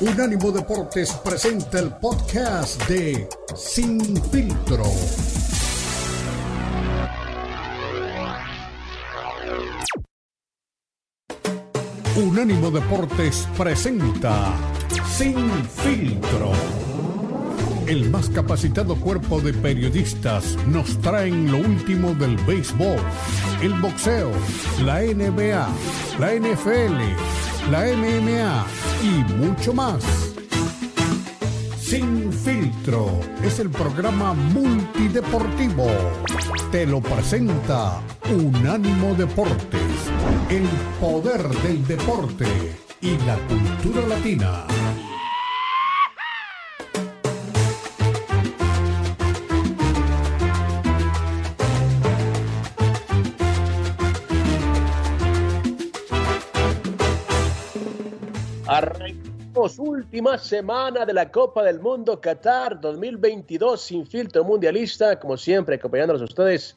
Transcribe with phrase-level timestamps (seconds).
[0.00, 4.00] Unánimo Deportes presenta el podcast de Sin
[4.30, 4.84] Filtro.
[12.14, 14.54] Unánimo Deportes presenta
[15.16, 16.52] Sin Filtro.
[17.88, 23.00] El más capacitado cuerpo de periodistas nos traen lo último del béisbol,
[23.60, 24.30] el boxeo,
[24.84, 25.68] la NBA,
[26.20, 28.66] la NFL, la MMA
[29.02, 30.02] y mucho más.
[31.78, 35.86] Sin filtro es el programa multideportivo.
[36.70, 38.00] Te lo presenta
[38.30, 39.80] Unánimo Deportes,
[40.48, 40.66] el
[41.00, 42.46] poder del deporte
[43.00, 44.77] y la cultura latina.
[58.68, 65.76] Arrancamos última semana de la Copa del Mundo Qatar 2022 sin filtro mundialista, como siempre
[65.76, 66.76] acompañándolos a ustedes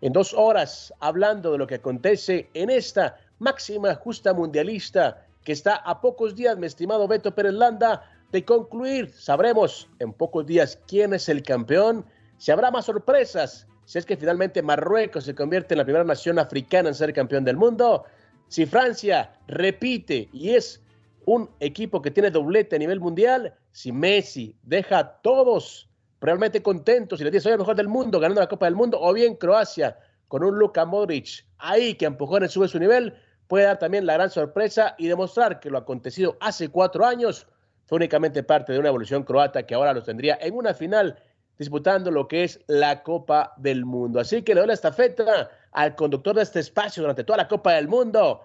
[0.00, 5.76] en dos horas hablando de lo que acontece en esta máxima justa mundialista que está
[5.76, 9.12] a pocos días, mi estimado Beto Pérez Landa, de concluir.
[9.12, 12.06] Sabremos en pocos días quién es el campeón,
[12.38, 16.38] si habrá más sorpresas, si es que finalmente Marruecos se convierte en la primera nación
[16.38, 18.04] africana en ser campeón del mundo,
[18.48, 20.80] si Francia repite y es
[21.26, 25.88] un equipo que tiene doblete a nivel mundial, si Messi deja a todos
[26.20, 28.98] realmente contentos y les dice soy el mejor del mundo ganando la Copa del Mundo,
[29.00, 33.14] o bien Croacia con un Luka Modric ahí que empujó en sube su nivel,
[33.48, 37.46] puede dar también la gran sorpresa y demostrar que lo acontecido hace cuatro años
[37.86, 41.18] fue únicamente parte de una evolución croata que ahora los tendría en una final
[41.58, 44.20] disputando lo que es la Copa del Mundo.
[44.20, 47.72] Así que le doy la estafeta al conductor de este espacio durante toda la Copa
[47.72, 48.42] del Mundo,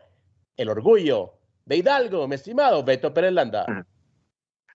[0.58, 3.66] el orgullo de Hidalgo, mi estimado Beto Pérez Landa.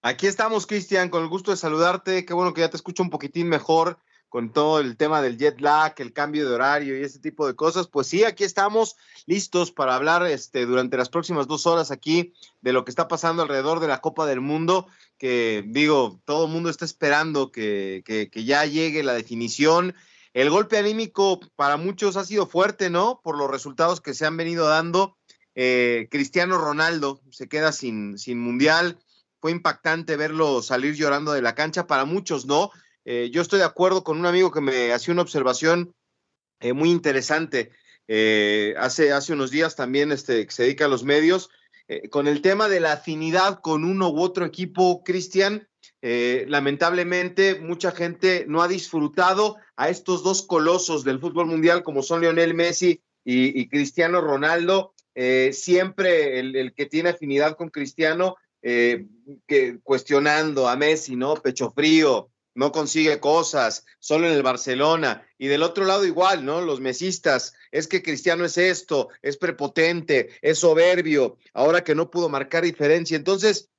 [0.02, 2.24] Aquí estamos, Cristian, con el gusto de saludarte.
[2.24, 5.60] Qué bueno que ya te escucho un poquitín mejor con todo el tema del jet
[5.60, 7.88] lag, el cambio de horario y ese tipo de cosas.
[7.88, 12.72] Pues sí, aquí estamos listos para hablar este, durante las próximas dos horas aquí de
[12.72, 14.86] lo que está pasando alrededor de la Copa del Mundo,
[15.18, 19.94] que digo, todo el mundo está esperando que, que, que ya llegue la definición.
[20.34, 23.20] El golpe anímico para muchos ha sido fuerte, ¿no?
[23.24, 25.16] Por los resultados que se han venido dando
[25.58, 28.98] eh, Cristiano Ronaldo se queda sin, sin mundial.
[29.40, 31.86] Fue impactante verlo salir llorando de la cancha.
[31.86, 32.70] Para muchos no.
[33.06, 35.94] Eh, yo estoy de acuerdo con un amigo que me hacía una observación
[36.60, 37.72] eh, muy interesante.
[38.78, 41.48] hace, hace unos días también este, se dedica a los medios.
[42.10, 45.68] con el tema de la afinidad con uno u otro equipo, Cristian,
[46.02, 52.20] lamentablemente mucha gente no ha disfrutado a estos dos colosos del fútbol mundial como son
[52.20, 59.06] Lionel Messi y Cristiano Ronaldo eh, siempre el, que tiene afinidad con Cristiano, eh,
[59.46, 61.36] que, cuestionando a Messi, ¿no?
[61.36, 65.26] Pecho frío, no consigue cosas, solo en el Barcelona.
[65.38, 66.60] Y del otro lado igual, ¿no?
[66.60, 72.28] Los mesistas, es que Cristiano es esto, es prepotente, es soberbio, ahora que no pudo
[72.28, 73.16] marcar diferencia.
[73.16, 73.70] Entonces,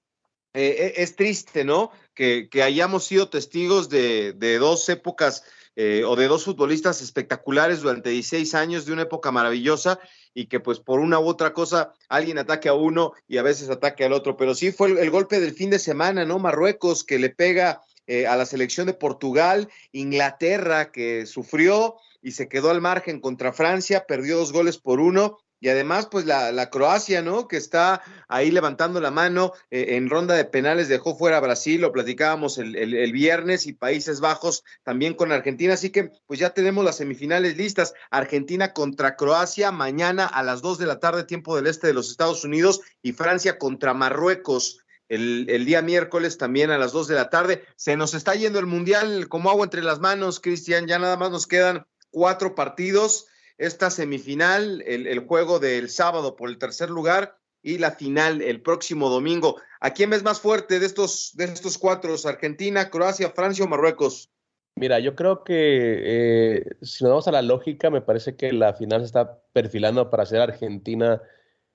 [0.55, 1.91] eh, es triste, ¿no?
[2.15, 5.43] Que, hayamos sido testigos de dos épocas
[5.77, 9.99] o de dos futbolistas espectaculares durante 16 años, de una época maravillosa,
[10.37, 13.71] y que pues por una u otra cosa alguien ataque a uno y a veces
[13.71, 14.37] ataque al otro.
[14.37, 16.37] Pero sí fue el, golpe del fin de semana, ¿no?
[16.37, 22.47] Marruecos que le pega eh, a la selección de Portugal, Inglaterra que sufrió y se
[22.47, 27.21] quedó al margen contra Francia, perdió dos goles por uno y además, pues la, Croacia,
[27.21, 27.47] ¿no?
[27.47, 31.81] Que está ahí levantando la mano eh, en ronda de penales, dejó fuera a Brasil,
[31.81, 35.73] lo platicábamos el, el, viernes, y Países Bajos también con Argentina.
[35.73, 37.95] Así que, pues ya tenemos las semifinales listas.
[38.11, 42.11] Argentina contra Croacia mañana a las 2 de la tarde, tiempo del este de los
[42.11, 44.83] Estados Unidos, y Francia contra Marruecos.
[45.09, 47.63] El, el, día miércoles también a las 2 de la tarde.
[47.77, 50.85] Se nos está yendo el Mundial como agua entre las manos, Cristian.
[50.85, 56.57] Ya nada más nos quedan cuatro partidos esta semifinal, el, juego del sábado por el
[56.57, 59.57] tercer lugar y la final el próximo domingo.
[59.79, 62.15] ¿A quién ves más fuerte de estos, de estos cuatro?
[62.25, 64.29] ¿Argentina, Croacia, Francia o Marruecos?
[64.75, 68.75] Mira, yo creo que eh, si nos vamos a la lógica, me parece que la
[68.75, 71.21] final se está perfilando para ser Argentina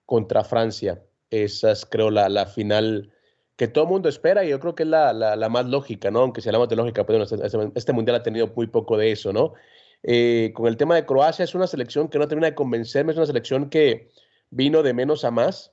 [0.06, 1.02] contra Francia.
[1.30, 3.12] Esa es, creo, la, la final
[3.56, 6.20] que todo el mundo espera y yo creo que es la, la, más lógica, ¿no?
[6.20, 9.32] Aunque si hablamos de lógica, pues, este, este mundial ha tenido muy poco de eso,
[9.32, 9.54] ¿no?
[10.02, 13.18] Eh, con el tema de Croacia, es una selección que no termina de convencerme, es
[13.18, 14.10] una selección que
[14.50, 15.72] vino de menos a más,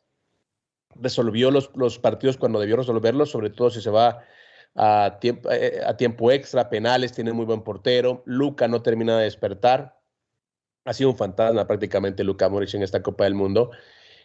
[0.95, 4.23] resolvió los, partidos cuando debió resolverlos, sobre todo si se va
[4.75, 9.99] a tiempo, eh, tiempo extra, penales, tiene muy buen portero, Luca no termina de despertar,
[10.85, 13.71] ha sido un fantasma prácticamente Luca Moric en esta Copa del Mundo.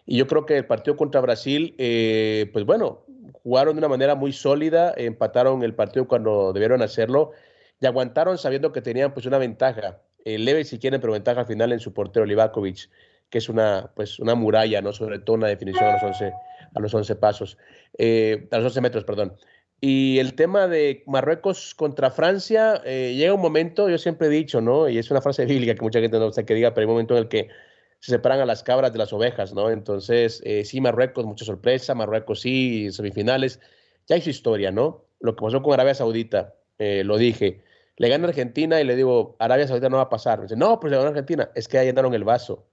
[0.06, 4.15] Y yo creo que el partido contra Brasil, eh, pues bueno, jugaron de una manera
[4.15, 7.33] muy sólida, empataron el partido cuando debieron hacerlo
[7.81, 11.47] y aguantaron sabiendo que tenían pues una ventaja, eh, leve si quieren, pero ventaja al
[11.47, 12.88] final en su portero Livakovic,
[13.31, 14.93] que es una, pues, una muralla, ¿no?
[14.93, 16.32] Sobre todo una definición a los 11,
[16.75, 17.59] a los 11 pasos,
[17.99, 19.37] eh, a los 11 metros, perdón.
[19.81, 24.61] Y el tema de Marruecos contra Francia, eh, llega un momento, yo siempre he dicho,
[24.61, 24.88] ¿no?
[24.88, 26.93] Y es una frase bíblica que mucha gente no sé que diga, pero hay un
[26.93, 27.49] momento en el que
[28.00, 29.70] se separan a las cabras de las ovejas, ¿no?
[29.70, 33.61] Entonces, eh, sí, Marruecos, mucha sorpresa, Marruecos sí, semifinales,
[34.06, 35.05] ya hay su historia, ¿no?
[35.20, 37.62] Lo que pasó con Arabia Saudita, eh, lo dije,
[37.97, 40.38] le gana Argentina y le digo, Arabia Saudita no va a pasar.
[40.38, 42.67] Me dice, no, pues le ganó Argentina, es que ahí llenaron el vaso.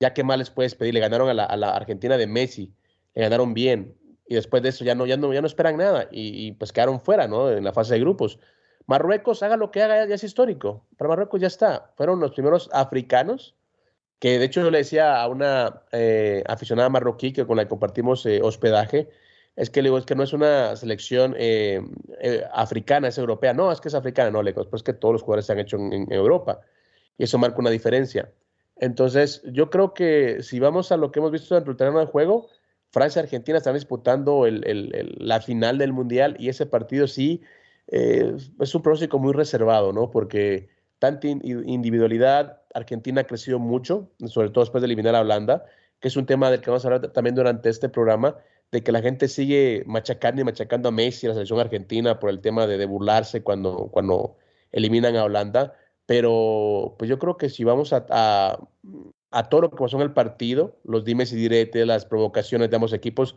[0.00, 2.74] Ya qué más les puedes pedir, le ganaron a la, a la Argentina de Messi,
[3.14, 3.96] le ganaron bien,
[4.26, 7.00] y después de eso ya no, ya no, ya no esperan nada y, pues quedaron
[7.00, 7.50] fuera, ¿no?
[7.50, 8.38] En la fase de grupos.
[8.86, 10.86] Marruecos, haga lo que haga, ya, es histórico.
[10.96, 11.92] Para Marruecos ya está.
[11.96, 13.54] Fueron los primeros africanos,
[14.18, 17.68] que de hecho yo le decía a una eh, aficionada marroquí que con la que
[17.68, 19.10] compartimos eh, hospedaje,
[19.56, 21.80] es que es que no es una selección eh,
[22.52, 23.54] africana, es europea.
[23.54, 25.60] No, es que es africana, no, le digo, pues que todos los jugadores se han
[25.60, 26.60] hecho en, Europa.
[27.18, 28.30] Y eso marca una diferencia.
[28.76, 32.06] Entonces, yo creo que si vamos a lo que hemos visto en el terreno de
[32.06, 32.48] juego,
[32.90, 37.42] Francia y Argentina están disputando la final del Mundial y ese partido sí
[37.88, 40.10] eh, es un pronóstico muy reservado, ¿no?
[40.10, 40.68] Porque
[40.98, 45.64] tanta individualidad, Argentina ha crecido mucho, sobre todo después de eliminar a Holanda,
[46.00, 48.36] que es un tema del que vamos a hablar también durante este programa,
[48.74, 52.40] de que la gente sigue machacando y machacando a Messi, la selección argentina, por el
[52.40, 54.36] tema de, burlarse cuando, cuando
[54.72, 55.76] eliminan a Holanda.
[56.06, 58.04] Pero pues yo creo que si vamos a,
[59.30, 62.74] a todo lo que pasó en el partido, los dimes y diretes, las provocaciones de
[62.74, 63.36] ambos equipos,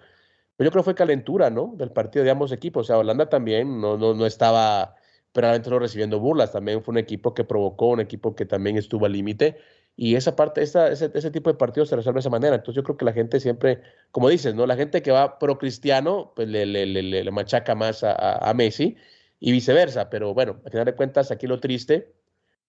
[0.56, 1.76] pues yo creo que fue calentura, ¿no?
[1.78, 2.82] Del partido de ambos equipos.
[2.82, 4.96] O sea, Holanda también no, no, no estaba
[5.36, 9.12] realmente recibiendo burlas, también fue un equipo que provocó, un equipo que también estuvo al
[9.12, 9.58] límite.
[9.98, 12.56] Y esa parte, esa, ese, ese, tipo de partidos se resuelve de esa manera.
[12.56, 14.66] Entonces yo creo que la gente siempre, como dices, ¿no?
[14.66, 18.54] La gente que va pro cristiano, pues le, le, le, le machaca más a, a,
[18.54, 18.96] Messi
[19.40, 20.10] y viceversa.
[20.10, 22.14] Pero bueno, al final de cuentas, aquí lo triste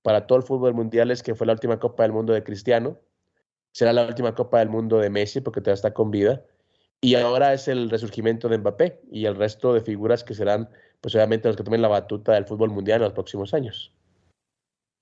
[0.02, 2.98] para todo el fútbol mundial es que fue la última Copa del Mundo de Cristiano
[3.72, 6.44] será la última Copa del Mundo de Messi porque todavía está con vida.
[7.00, 10.68] Y ahora es el resurgimiento de Mbappé y el resto de figuras que serán,
[11.00, 13.92] pues obviamente, los que tomen la batuta del fútbol mundial en los próximos años.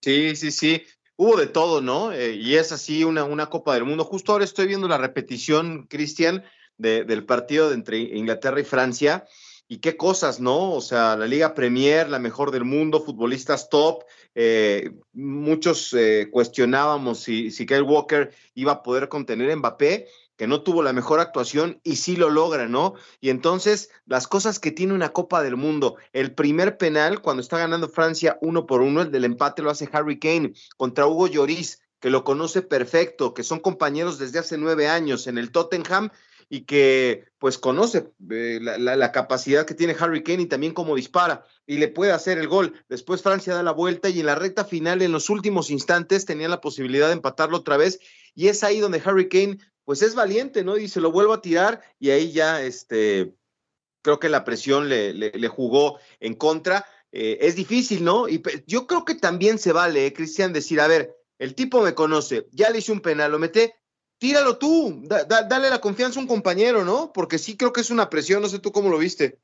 [0.03, 0.83] Sí, sí, sí.
[1.17, 2.13] Hubo de todo, ¿no?
[2.13, 4.05] Eh, y es así una, una Copa del Mundo.
[4.05, 6.45] Justo ahora estoy viendo la repetición, Cristian,
[6.77, 9.25] del partido entre Inglaterra y Francia.
[9.69, 10.73] Y qué cosas, ¿no?
[10.73, 14.05] O sea, la Liga Premier, la mejor del mundo, futbolistas top,
[14.35, 20.47] eh, muchos eh, cuestionábamos si, si Kyle Walker iba a poder contener a Mbappé, que
[20.47, 22.95] no tuvo la mejor actuación y sí lo logra, ¿no?
[23.21, 27.59] Y entonces, las cosas que tiene una Copa del Mundo, el primer penal, cuando está
[27.59, 31.81] ganando Francia uno por uno, el del empate lo hace Harry Kane contra Hugo Lloris,
[32.01, 36.11] que lo conoce perfecto, que son compañeros desde hace nueve años en el Tottenham
[36.49, 41.45] y que pues conoce eh, la, capacidad que tiene Harry Kane y también cómo dispara
[41.67, 42.75] y le puede hacer el gol.
[42.89, 46.49] Después Francia da la vuelta y en la recta final, en los últimos instantes, tenía
[46.49, 47.99] la posibilidad de empatarlo otra vez
[48.35, 50.77] y es ahí donde Harry Kane pues es valiente, ¿no?
[50.77, 53.35] Y se lo vuelve a tirar y ahí ya este,
[54.03, 56.85] creo que la presión le, jugó en contra.
[57.13, 58.29] Eh, es difícil, ¿no?
[58.29, 61.95] Y yo creo que también se vale, ¿eh, Cristian, decir, a ver, el tipo me
[61.95, 63.77] conoce, ya le hice un penal, lo mete,
[64.19, 67.13] tíralo tú, dale la confianza a un compañero, ¿no?
[67.13, 69.39] Porque sí creo que es una presión, no sé tú cómo lo viste.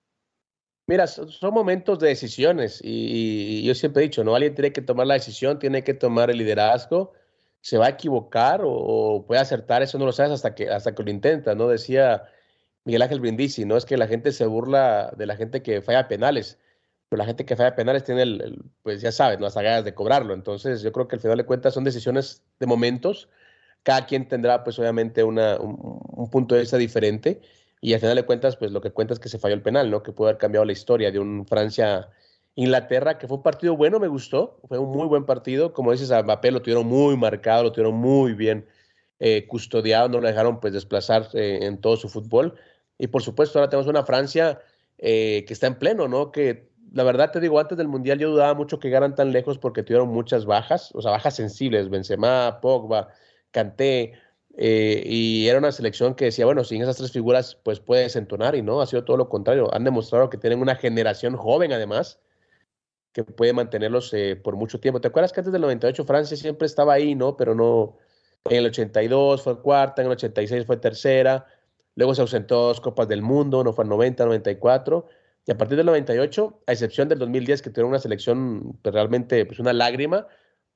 [0.89, 4.35] Mira, son momentos de decisiones y, yo siempre he dicho, ¿no?
[4.35, 7.13] Alguien tiene que tomar la decisión, tiene que tomar el liderazgo,
[7.63, 11.03] se va a equivocar o, puede acertar, eso no lo sabes hasta que, hasta que
[11.03, 11.69] lo intenta, ¿no?
[11.69, 12.25] Decía
[12.85, 13.77] Miguel Ángel Brindisi, ¿no?
[13.77, 16.59] Es que la gente se burla de la gente que falla penales,
[17.09, 19.47] pero la gente que falla penales tiene, el, pues ya sabes, ¿no?
[19.47, 20.35] Las ganas de cobrarlo.
[20.35, 23.29] Entonces yo creo que al final de cuentas son decisiones de momentos
[23.83, 27.41] cada quien tendrá pues obviamente una, un, punto de vista diferente
[27.81, 29.91] y al final de cuentas pues lo que cuenta es que se falló el penal,
[29.91, 30.03] ¿no?
[30.03, 31.47] Que pudo haber cambiado la historia de un
[32.55, 36.11] Francia-Inglaterra, que fue un partido bueno, me gustó, fue un muy buen partido, como dices,
[36.11, 38.67] a Mbappé lo tuvieron muy marcado, lo tuvieron muy bien
[39.19, 42.55] eh, custodiado, no lo dejaron pues desplazar eh, en todo su fútbol
[42.99, 44.61] y por supuesto ahora tenemos una Francia
[44.99, 46.31] eh, que está en pleno, ¿no?
[46.31, 49.59] Que la verdad te digo, antes del Mundial yo dudaba mucho que llegaran tan lejos
[49.59, 53.09] porque tuvieron muchas bajas, o sea, bajas sensibles, Benzema, Pogba,
[53.51, 54.13] Canté,
[54.57, 58.55] eh, y era una selección que decía, bueno, sin esas tres figuras, pues puedes entonar,
[58.55, 59.73] y no, ha sido todo lo contrario.
[59.75, 62.21] Han demostrado que tienen una generación joven, además,
[63.13, 65.01] que puede mantenerlos eh, por mucho tiempo.
[65.01, 67.37] ¿Te acuerdas que antes del 98 Francia siempre estaba ahí, no?
[67.37, 67.99] Pero no,
[68.45, 71.47] en el 82 fue cuarta, en el 86 fue tercera,
[71.95, 75.07] luego se ausentó dos Copas del Mundo, no fue el 90, 94,
[75.47, 79.45] y a partir del 98, a excepción del 2010, que tuvieron una selección pues, realmente,
[79.45, 80.27] pues una lágrima,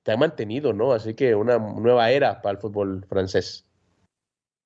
[0.02, 0.93] te ha mantenido, ¿no?
[0.93, 3.64] Así que una nueva era para el fútbol francés.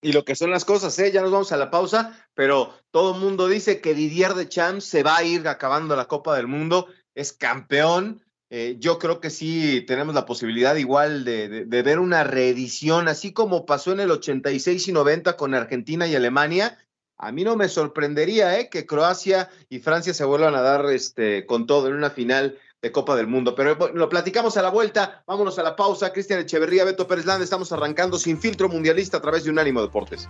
[0.03, 1.12] y lo que son las cosas, ¿eh?
[1.12, 4.85] Ya nos vamos a la pausa, pero todo el mundo dice que Didier de Champs
[4.85, 8.23] se va a ir acabando la Copa del Mundo, es campeón.
[8.50, 13.33] Eh, yo creo que sí tenemos la posibilidad igual de, de, ver una reedición, así
[13.33, 16.76] como pasó en el 86 y 90 con Argentina y Alemania.
[17.17, 18.69] A mí no me sorprendería ¿eh?
[18.71, 22.93] que Croacia y Francia se vuelvan a dar este, con todo en una final de
[22.93, 23.55] Copa del Mundo.
[23.55, 25.23] Pero lo platicamos a la vuelta.
[25.26, 26.12] Vámonos a la pausa.
[26.12, 27.45] Cristian Echeverría, Beto Pérez Landa.
[27.45, 30.26] Estamos arrancando sin filtro mundialista a través de Unánimo Deportes.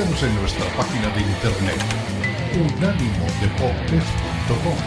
[0.00, 1.76] En nuestra página de internet
[2.54, 4.78] unánimodeportes.com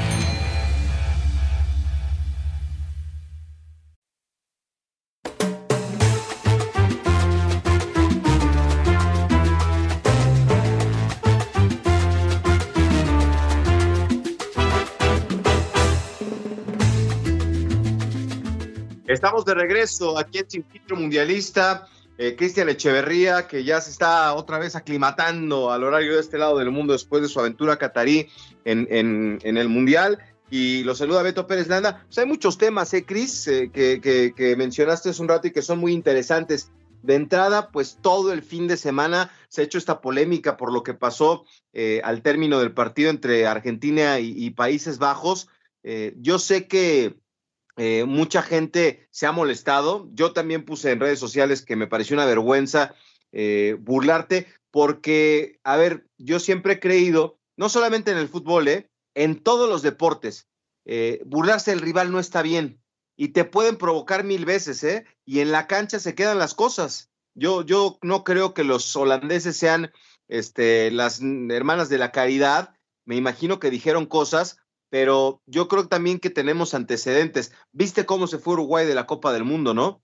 [19.06, 20.66] Estamos de regreso aquí en Sin
[20.96, 21.88] Mundialista.
[22.18, 26.60] Eh, Cristian Echeverría, que ya se está otra vez aclimatando al horario de este lado
[26.60, 28.30] del mundo después de su aventura catarí
[28.66, 30.20] en, el Mundial.
[30.52, 32.04] Y lo saluda Beto Pérez Landa.
[32.06, 33.48] Pues hay muchos temas, ¿eh, Cris?
[33.48, 34.00] Eh, que,
[34.36, 36.72] que, mencionaste hace un rato y que son muy interesantes.
[37.02, 40.84] De entrada, pues todo el fin de semana se ha hecho esta polémica por lo
[40.84, 41.44] que pasó
[41.74, 45.50] eh, al término del partido entre Argentina y Países Bajos.
[45.84, 47.18] yo sé que
[47.78, 50.10] eh, mucha gente se ha molestado.
[50.14, 52.94] Yo también puse en redes sociales que me pareció una vergüenza
[53.32, 58.90] eh, burlarte, porque, a ver, yo siempre he creído, no solamente en el fútbol, eh,
[59.16, 60.48] en todos los deportes,
[61.26, 62.84] burlarse del rival no está bien
[63.16, 65.06] y te pueden provocar mil veces, ¿eh?
[65.26, 67.10] Y en la cancha se quedan las cosas.
[67.36, 69.92] Yo, yo no creo que los holandeses sean
[70.28, 72.76] este, las hermanas de la caridad.
[73.06, 74.58] Me imagino que dijeron cosas,
[74.94, 77.52] pero yo creo también que tenemos antecedentes.
[77.72, 80.04] ¿Viste cómo se fue Uruguay de la Copa del Mundo, no?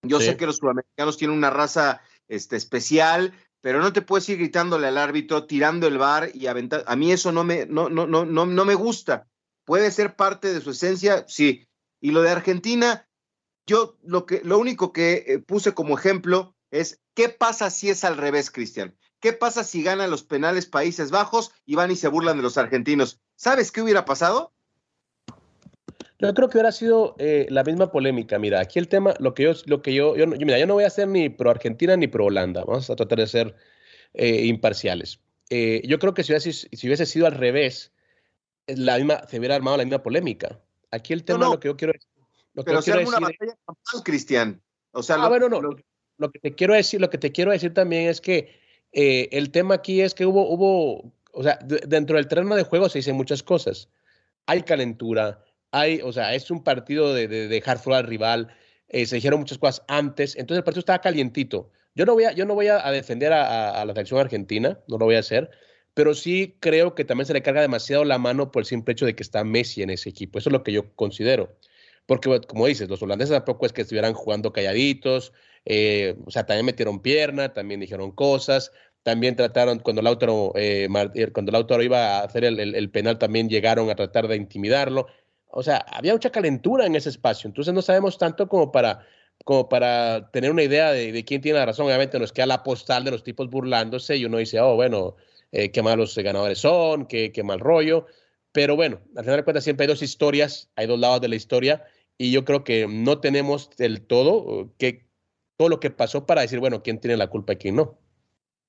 [0.00, 4.38] Yo sé que los sudamericanos tienen una raza este, especial, pero no te puedes ir
[4.38, 6.84] gritándole al árbitro, tirando el bar y aventar.
[6.86, 9.28] A mí eso no me, no, no, no, no, no me gusta.
[9.66, 11.68] Puede ser parte de su esencia, sí.
[12.00, 13.06] Y lo de Argentina,
[13.66, 18.04] yo lo, que, lo único que eh, puse como ejemplo es, ¿qué pasa si es
[18.04, 18.96] al revés, Cristian?
[19.20, 22.56] ¿Qué pasa si ganan los penales Países Bajos y van y se burlan de los
[22.56, 23.20] argentinos?
[23.40, 24.52] ¿Sabes qué hubiera pasado?
[26.18, 28.38] Yo creo que hubiera sido eh, la misma polémica.
[28.38, 30.84] Mira, aquí el tema, lo que yo, lo que yo, yo, mira, yo no voy
[30.84, 32.64] a ser ni pro Argentina ni pro Holanda.
[32.66, 33.56] Vamos a tratar de ser
[34.12, 35.20] eh, imparciales.
[35.48, 37.92] Eh, yo creo que si hubiese, si hubiese sido al revés,
[38.66, 40.60] la misma, se hubiera armado la misma polémica.
[40.90, 41.94] Aquí el tema, lo que yo quiero,
[42.52, 43.56] lo que Pero si una batalla
[44.04, 44.60] Cristian.
[44.92, 45.62] O sea, ah, bueno, no.
[45.62, 48.60] lo, que te quiero decir, lo que te quiero decir también es que
[48.92, 52.98] el tema aquí es que hubo, hubo, o sea, dentro del terreno de juego se
[52.98, 53.88] dicen muchas cosas.
[54.46, 58.48] Hay calentura, hay, o sea, es un partido de, dejar fuera al rival,
[58.88, 61.70] eh, se dijeron muchas cosas antes, entonces el partido estaba calientito.
[61.94, 65.06] Yo no voy a, yo no voy a, defender a, la selección argentina, no lo
[65.06, 65.50] voy a hacer,
[65.94, 69.06] pero sí creo que también se le carga demasiado la mano por el simple hecho
[69.06, 70.38] de que está Messi en ese equipo.
[70.38, 71.56] Eso es lo que yo considero.
[72.06, 75.32] Porque, como dices, los holandeses tampoco es que estuvieran jugando calladitos,
[75.64, 81.32] eh, o sea, también metieron pierna, también dijeron cosas, también trataron, cuando Lautaro, eh, eh,
[81.32, 85.06] cuando Lautaro iba a hacer el, penal, también llegaron a tratar de intimidarlo.
[85.46, 89.06] O sea, había mucha calentura en ese espacio, entonces no sabemos tanto como para,
[89.44, 91.86] como para tener una idea de, quién tiene la razón.
[91.86, 95.16] Obviamente nos queda la postal de los tipos burlándose y uno dice, oh, bueno,
[95.50, 98.06] qué malos ganadores son, qué, qué mal rollo.
[98.52, 101.36] Pero bueno, al final de cuentas siempre hay dos historias, hay dos lados de la
[101.36, 101.84] historia
[102.18, 105.06] y yo creo que no tenemos del todo que
[105.56, 107.98] todo lo que pasó para decir, bueno, quién tiene la culpa y quién no.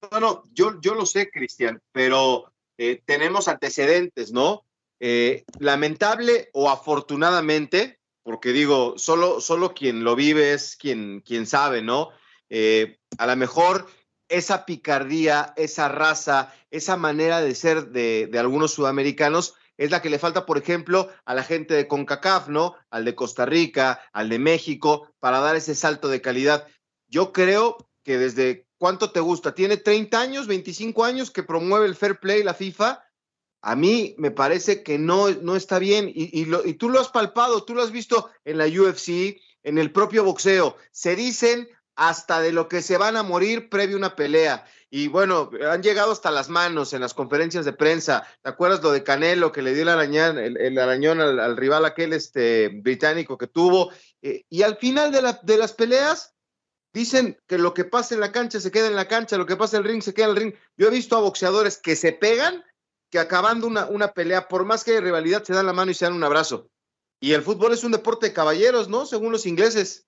[0.10, 4.66] No, no, yo, yo lo sé, Cristian, pero eh, tenemos antecedentes, ¿no?
[5.00, 11.82] Eh, lamentable o afortunadamente, porque digo, solo, solo quien lo vive es quien, quien sabe,
[11.82, 12.10] ¿no?
[12.50, 13.88] Eh, a lo mejor
[14.30, 20.10] esa picardía, esa raza, esa manera de ser de, de, algunos sudamericanos es la que
[20.10, 22.76] le falta, por ejemplo, a la gente de CONCACAF, ¿no?
[22.90, 26.68] Al de Costa Rica, al de México, para dar ese salto de calidad.
[27.08, 31.96] Yo creo que desde cuánto te gusta, tiene 30 años, 25 años que promueve el
[31.96, 33.00] fair play la FIFA.
[33.62, 37.64] A mí me parece que no, no está bien y, y, tú lo has palpado,
[37.64, 40.78] tú lo has visto en la UFC, en el propio boxeo.
[40.90, 44.66] Se dicen hasta de lo que se van a morir previo a una pelea.
[44.90, 48.28] Y bueno, han llegado hasta las manos en las conferencias de prensa.
[48.42, 52.14] ¿Te acuerdas lo de Canelo que le dio el arañón, el, arañón al, rival aquel
[52.14, 53.92] este, británico que tuvo?
[54.24, 56.34] Eh, y al final de las peleas,
[56.94, 59.56] Dicen que lo que pasa en la cancha se queda en la cancha, lo que
[59.56, 60.54] pasa en el ring se queda en el ring.
[60.78, 62.64] Yo he visto a boxeadores que se pegan
[63.10, 65.94] que acabando una, una pelea, por más que hay rivalidad, se dan la mano y
[65.94, 66.70] se dan un abrazo.
[67.20, 69.06] Y el fútbol es un deporte de caballeros, ¿no?
[69.06, 70.08] Según los ingleses.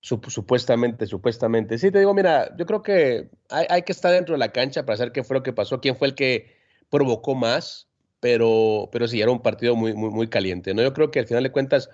[0.00, 1.78] supuestamente, supuestamente.
[1.78, 4.86] Sí, te digo, mira, yo creo que hay, hay, que estar dentro de la cancha
[4.86, 6.56] para saber qué fue lo que pasó, quién fue el que
[6.88, 7.88] provocó más,
[8.20, 10.82] pero, pero sí, era un partido muy, muy, muy caliente, ¿no?
[10.82, 11.90] Yo creo que al final de cuentas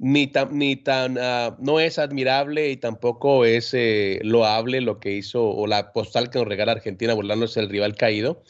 [0.00, 5.12] ni tan, ni tan uh, no es admirable y tampoco es eh, loable lo que
[5.12, 8.42] hizo o la postal que nos regala Argentina burlándose del rival caído,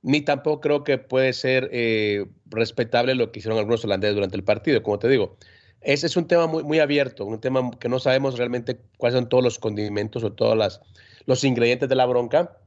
[0.00, 4.44] ni tampoco creo que puede ser eh, respetable lo que hicieron algunos holandeses durante el
[4.44, 5.36] partido, como te digo.
[5.82, 9.28] Ese es un tema muy, muy abierto, un tema que no sabemos realmente cuáles son
[9.28, 10.80] todos los condimentos o todos
[11.26, 12.58] los ingredientes de la bronca.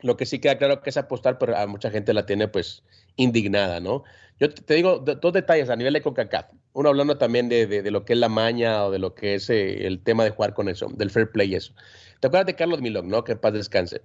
[0.00, 2.82] Lo que sí queda claro que esa postal, pero a mucha gente la tiene pues
[3.16, 4.04] indignada, ¿no?
[4.38, 6.52] Yo te digo dos detalles a nivel de CONCACAF.
[6.72, 9.34] Uno hablando también de, de, de, lo que es la maña o de lo que
[9.34, 11.74] es eh, el tema de jugar con eso, del fair play y eso.
[12.20, 13.22] ¿Te acuerdas de Carlos Milón, no?
[13.22, 14.00] Que paz descanse.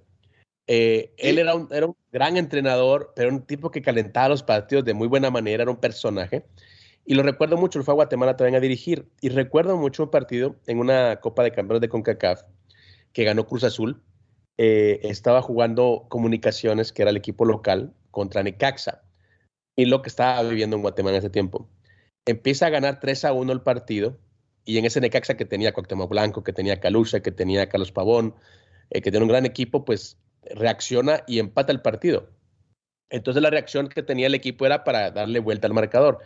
[0.66, 1.28] Eh, sí.
[1.28, 4.92] Él era un, era un, gran entrenador, pero un tipo que calentaba los partidos de
[4.92, 6.44] muy buena manera, era un personaje.
[7.06, 9.08] Y lo recuerdo mucho, fue a Guatemala también a dirigir.
[9.20, 12.42] Y recuerdo mucho un partido en una Copa de Campeones de CONCACAF
[13.12, 14.02] que ganó Cruz Azul.
[14.58, 19.02] Eh, estaba jugando Comunicaciones, que era el equipo local, contra Necaxa
[19.76, 21.68] y lo que estaba viviendo en Guatemala en ese tiempo.
[22.24, 24.18] Empieza a ganar 3 a 1 el partido
[24.64, 28.34] y en ese Necaxa que tenía Cuauhtémoc Blanco, que tenía Calucha, que tenía Carlos Pavón,
[28.88, 32.30] eh, que tiene un gran equipo, pues reacciona y empata el partido.
[33.10, 36.20] Entonces la reacción que tenía el equipo era para darle vuelta al marcador.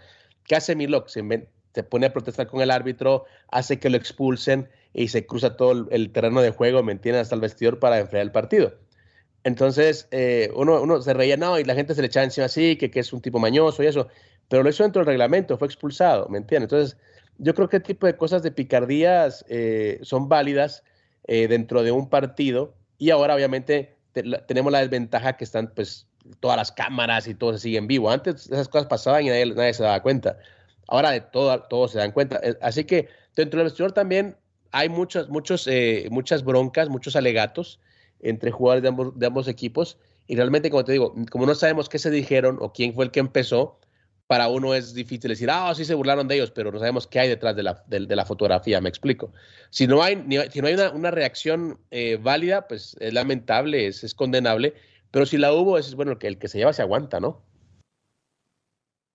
[0.44, 1.08] ¿Qué hace Milok?
[1.08, 5.72] Se, pone a protestar con el árbitro, hace que lo expulsen y se cruza todo
[5.72, 8.78] el, el terreno de juego, mantiene hasta el vestidor para enfriar el partido.
[9.44, 12.90] Entonces, eh, uno, se reía, no, y la gente se le echaba encima así, que,
[12.90, 14.08] que, es un tipo mañoso y eso,
[14.48, 16.70] pero lo hizo dentro del reglamento, fue expulsado, ¿me entiendes?
[16.70, 16.96] Entonces,
[17.38, 20.84] yo creo que este tipo de cosas de picardías eh, son válidas
[21.26, 23.96] eh, dentro de un partido y ahora obviamente
[24.46, 26.06] tenemos la desventaja que están pues
[26.40, 28.10] todas las cámaras y todo se sigue en vivo.
[28.10, 30.38] Antes esas cosas pasaban y nadie, nadie se daba cuenta.
[30.86, 32.40] Ahora de todo, todos se dan cuenta.
[32.42, 34.36] Eh, Así que dentro del vestidor también
[34.72, 35.68] hay muchas, muchos,
[36.10, 37.80] muchas broncas, muchos alegatos
[38.22, 38.82] entre jugadores
[39.14, 39.98] de ambos, equipos.
[40.26, 43.10] Y realmente, como te digo, como no sabemos qué se dijeron o quién fue el
[43.10, 43.78] que empezó,
[44.26, 47.18] para uno es difícil decir, ah, sí se burlaron de ellos, pero no sabemos qué
[47.18, 49.32] hay detrás de la, de, la fotografía, me explico.
[49.70, 54.04] Si no hay, si no hay una, una reacción eh, válida, pues es lamentable, es,
[54.04, 54.74] es, condenable,
[55.10, 57.42] pero si la hubo, es bueno, que el que se lleva se aguanta, ¿no?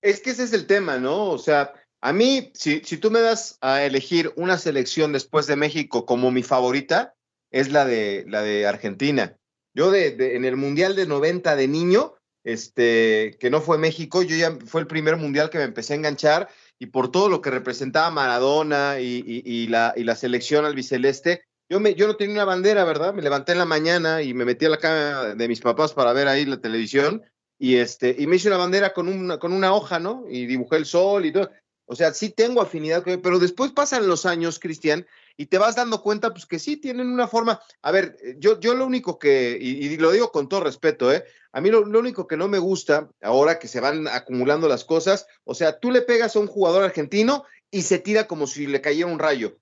[0.01, 1.29] Es que ese es el tema, ¿no?
[1.29, 5.55] O sea, a mí, si, si tú me das a elegir una selección después de
[5.55, 7.14] México como mi favorita,
[7.55, 9.37] es la de, la de Argentina.
[9.73, 14.35] Yo de, en el Mundial de 90 de niño, este, que no fue México, yo
[14.35, 17.51] ya fue el primer Mundial que me empecé a enganchar y por todo lo que
[17.51, 22.83] representaba Maradona y la, y la selección albiceleste, yo, me, yo no tenía una bandera,
[22.83, 23.13] ¿verdad?
[23.13, 26.11] Me levanté en la mañana y me metí a la cama de mis papás para
[26.11, 27.23] ver ahí la televisión
[27.57, 30.25] y, este, y me hice una bandera con una, con una hoja, ¿no?
[30.29, 31.49] Y dibujé el sol y todo.
[31.85, 35.07] O sea, sí tengo afinidad, pero después pasan los años, Cristian,
[35.37, 37.61] y te vas dando cuenta, pues que sí tienen una forma.
[37.81, 41.25] A ver, yo, yo lo único que, y, y lo digo con todo respeto, ¿eh?
[41.51, 44.83] A mí lo, lo, único que no me gusta, ahora que se van acumulando las
[44.83, 48.67] cosas, o sea, tú le pegas a un jugador argentino y se tira como si
[48.67, 49.57] le cayera un rayo.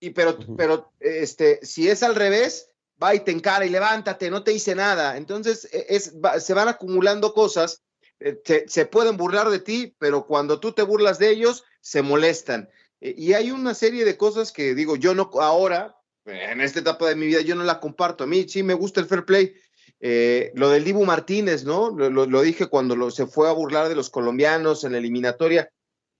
[0.00, 0.56] Y pero, uh -huh.
[0.56, 2.70] pero, este, si es al revés,
[3.02, 5.16] va y te encara y levántate, no te dice nada.
[5.16, 7.82] Entonces, e, es, va, se van acumulando cosas
[8.24, 12.02] eh, se, se, pueden burlar de ti, pero cuando tú te burlas de ellos, se
[12.02, 12.68] molestan.
[13.02, 17.08] Eh, y hay una serie de cosas que digo, yo no ahora, en esta etapa
[17.08, 18.24] de mi vida, yo no la comparto.
[18.24, 19.54] A mí sí me gusta el fair play.
[20.00, 21.90] Eh, lo del Dibu Martínez, ¿no?
[21.90, 25.70] Lo, dije cuando se fue a burlar de los colombianos en la eliminatoria.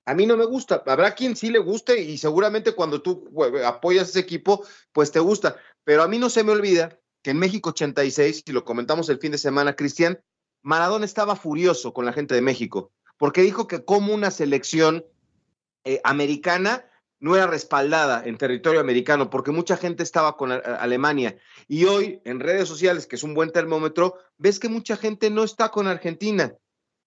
[0.05, 0.83] A mí no me gusta.
[0.87, 3.31] Habrá quien sí le guste y seguramente cuando tú
[3.65, 5.57] apoyas ese equipo, pues te gusta.
[5.85, 9.19] Pero a mí no se me olvida que en México 86, y lo comentamos el
[9.19, 10.21] fin de semana, Cristian,
[10.63, 15.05] Maradona estaba furioso con la gente de México, porque dijo que como una selección
[15.85, 16.85] eh, americana
[17.23, 21.37] no era respaldada en territorio americano, porque mucha gente estaba con a Alemania.
[21.69, 25.45] Y hoy en redes sociales, que es un buen termómetro, ves que mucha gente no
[25.45, 26.57] está con Argentina.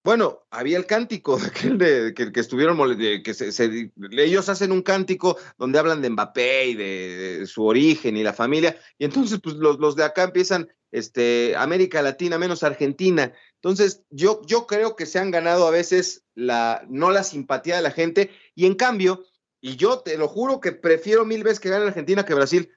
[0.05, 4.71] Bueno, había el cántico aquel de, que, que estuvieron, de, que se, se, ellos hacen
[4.71, 9.39] un cántico donde hablan de Mbappé y de, su origen y la familia, y entonces
[9.41, 13.33] pues los, los de acá empiezan, este, América Latina menos Argentina.
[13.55, 17.81] Entonces, yo, yo creo que se han ganado a veces la, no la simpatía de
[17.81, 19.25] la gente, y en cambio,
[19.59, 22.71] y yo te lo juro que prefiero mil veces que gane Argentina que Brasil.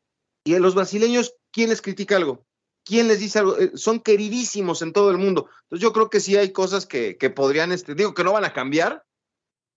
[0.44, 2.47] Y en los brasileños, ¿quién les critica algo?
[2.88, 3.59] ¿Quién les dice algo?
[3.59, 5.51] Eh, son queridísimos en todo el mundo.
[5.64, 8.46] Entonces yo creo que sí hay cosas que, que podrían, este, digo que no van
[8.46, 9.05] a cambiar,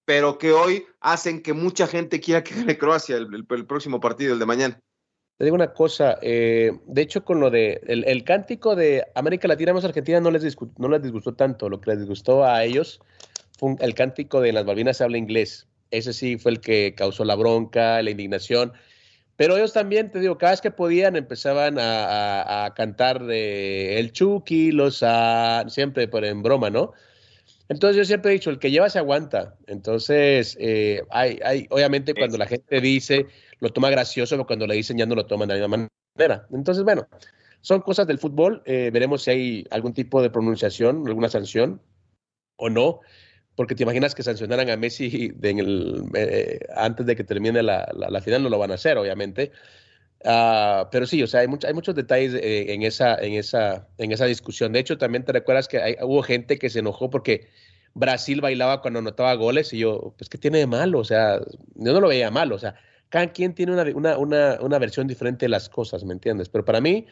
[0.05, 3.99] pero que hoy hacen que mucha gente quiera que gane Croacia el, el, el próximo
[3.99, 4.79] partido, el de mañana.
[5.37, 9.73] te digo una cosa, eh, de hecho con lo de el, cántico de América Latina
[9.73, 13.01] más Argentina no les, no les disgustó tanto, lo que les disgustó a ellos
[13.59, 17.35] fue el cántico de las Malvinas habla inglés, ese sí fue el que causó la
[17.35, 18.71] bronca, la indignación,
[19.41, 25.01] pero ellos también, te digo, cada vez que podían empezaban a, cantar el Chucky, los
[25.01, 26.93] a, siempre por en broma, ¿no?
[27.67, 29.55] Entonces yo siempre he dicho, el que lleva se aguanta.
[29.65, 33.25] Entonces, eh, hay, hay, obviamente cuando la gente dice,
[33.59, 36.45] lo toma gracioso, pero cuando le dicen ya no lo toman de la misma manera.
[36.53, 37.07] Entonces, bueno,
[37.61, 38.61] son cosas del fútbol.
[38.65, 41.81] Eh, veremos si hay algún tipo de pronunciación, alguna sanción
[42.57, 42.99] o no,
[43.61, 48.41] porque te imaginas que sancionaran a Messi eh, antes de que termine la, la, final,
[48.41, 49.51] no lo van a hacer, obviamente.
[50.25, 54.25] Uh, pero sí, o sea, hay, hay muchos detalles en, esa, en, esa, en esa
[54.25, 54.71] discusión.
[54.71, 57.49] De hecho, también te recuerdas que hubo gente que se enojó porque
[57.93, 60.97] Brasil bailaba cuando anotaba goles y yo, pues, ¿qué tiene de malo?
[60.97, 61.39] O sea,
[61.75, 62.73] yo no lo veía malo, o sea,
[63.09, 66.49] cada quien tiene una, una, una, una versión diferente de las cosas, ¿me entiendes?
[66.49, 67.05] Pero para mí,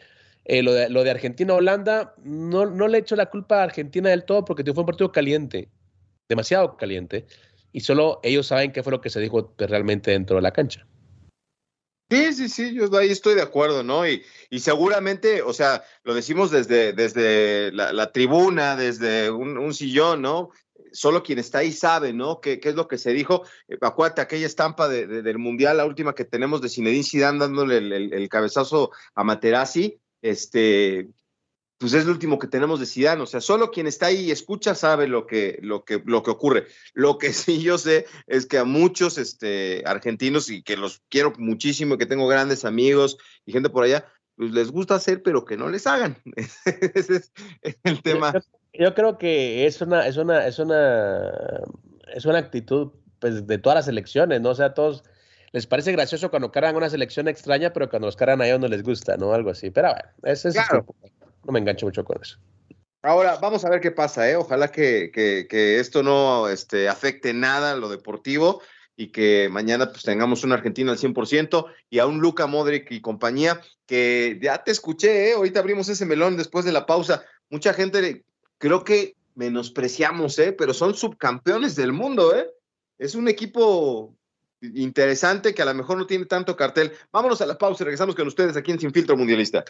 [0.46, 4.24] eh, lo, de, lo de Argentina-Holanda, no, no le echo la culpa a Argentina del
[4.24, 5.68] todo porque fue un partido caliente,
[6.30, 7.26] demasiado caliente,
[7.72, 10.86] y solo ellos saben qué fue lo que se dijo realmente dentro de la cancha.
[12.08, 14.08] Sí, sí, sí, yo ahí estoy de acuerdo, ¿no?
[14.08, 20.50] Y, y seguramente, o sea, lo decimos desde, desde la, tribuna, desde un, sillón, ¿no?
[20.92, 22.40] solo quien está ahí sabe, ¿no?
[22.40, 23.44] ¿Qué, qué es lo que se dijo?
[23.68, 27.76] Eh, acuérdate aquella estampa de, del Mundial, la última que tenemos de Zinedine Zidane dándole
[27.76, 31.10] el, cabezazo a Materazzi, este,
[31.80, 34.30] pues es lo último que tenemos de Zidane, o sea, solo quien está ahí y
[34.30, 36.66] escucha sabe lo que, lo que, lo que ocurre.
[36.92, 41.32] Lo que sí yo sé es que a muchos este, argentinos, y que los quiero
[41.38, 43.16] muchísimo, que tengo grandes amigos
[43.46, 44.04] y gente por allá,
[44.36, 46.18] pues les gusta hacer, pero que no les hagan.
[46.94, 47.32] Ese es
[47.82, 48.34] el tema.
[48.74, 51.32] Yo, creo que es una, es una, es una,
[52.14, 54.50] es una actitud pues, de todas las elecciones, ¿no?
[54.50, 55.02] O sea, a todos
[55.52, 58.68] les parece gracioso cuando cargan una selección extraña, pero cuando los cargan a ellos no
[58.68, 59.32] les gusta, ¿no?
[59.32, 59.70] Algo así.
[59.70, 60.56] Pero bueno, ese es
[61.44, 62.38] no me engancho mucho con eso.
[63.02, 64.36] Ahora, vamos a ver qué pasa, ¿eh?
[64.36, 68.60] Ojalá que, que, esto no este, afecte nada a lo deportivo
[68.94, 73.00] y que mañana pues tengamos un argentino al 100% y a un Luca Modric y
[73.00, 75.32] compañía que ya te escuché, ¿eh?
[75.32, 77.24] ahorita abrimos ese melón después de la pausa.
[77.48, 78.24] Mucha gente
[78.58, 80.52] creo que menospreciamos, ¿eh?
[80.52, 82.50] pero son subcampeones del mundo, ¿eh?
[82.98, 84.14] Es un equipo
[84.60, 86.92] interesante que a lo mejor no tiene tanto cartel.
[87.10, 89.64] Vámonos a la pausa y regresamos con ustedes aquí en Sin Filtro Mundialista.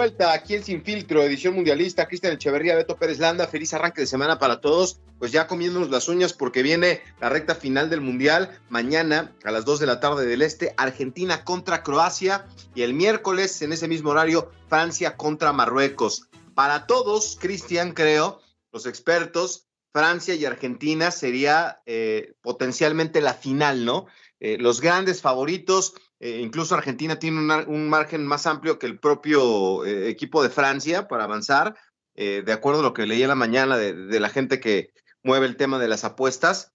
[0.00, 2.08] Vuelta aquí en Sin Filtro, edición mundialista.
[2.08, 4.98] Cristian Echeverría, Beto Pérez Landa, feliz arranque de semana para todos.
[5.18, 8.58] Pues ya comiéndonos las uñas porque viene la recta final del mundial.
[8.70, 12.46] Mañana a las 2 de la tarde del Este, Argentina contra Croacia.
[12.74, 16.30] Y el miércoles, en ese mismo horario, Francia contra Marruecos.
[16.54, 18.40] Para todos, Cristian, creo,
[18.72, 24.06] los expertos, Francia y Argentina sería eh, potencialmente la final, ¿no?
[24.38, 29.86] Eh, los grandes favoritos eh, incluso Argentina tiene un margen más amplio que el propio
[29.86, 31.74] eh, equipo de Francia para avanzar,
[32.14, 35.46] eh, de acuerdo a lo que leí en la mañana de, la gente que mueve
[35.46, 36.72] el tema de las apuestas.